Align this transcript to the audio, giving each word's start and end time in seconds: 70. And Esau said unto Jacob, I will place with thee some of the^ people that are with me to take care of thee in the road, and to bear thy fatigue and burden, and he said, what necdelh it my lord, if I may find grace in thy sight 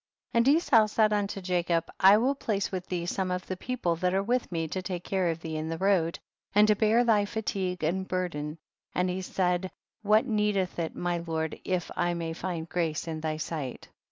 70. 0.31 0.35
And 0.49 0.57
Esau 0.57 0.87
said 0.87 1.13
unto 1.13 1.41
Jacob, 1.41 1.85
I 1.99 2.17
will 2.17 2.33
place 2.33 2.71
with 2.71 2.87
thee 2.87 3.05
some 3.05 3.29
of 3.29 3.45
the^ 3.45 3.59
people 3.59 3.95
that 3.97 4.15
are 4.15 4.23
with 4.23 4.51
me 4.51 4.67
to 4.67 4.81
take 4.81 5.03
care 5.03 5.27
of 5.29 5.41
thee 5.41 5.55
in 5.57 5.69
the 5.69 5.77
road, 5.77 6.17
and 6.55 6.67
to 6.69 6.75
bear 6.75 7.03
thy 7.03 7.25
fatigue 7.25 7.83
and 7.83 8.07
burden, 8.07 8.57
and 8.95 9.11
he 9.11 9.21
said, 9.21 9.69
what 10.01 10.25
necdelh 10.25 10.79
it 10.79 10.95
my 10.95 11.19
lord, 11.19 11.59
if 11.63 11.91
I 11.95 12.15
may 12.15 12.33
find 12.33 12.67
grace 12.67 13.07
in 13.07 13.21
thy 13.21 13.37
sight 13.37 13.89